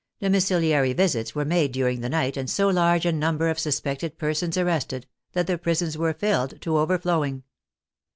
[0.19, 4.57] Domiciliary visits were made during the night, and so large a number of suspected persons
[4.57, 7.43] arrested, that the prisons were filled to overflowing.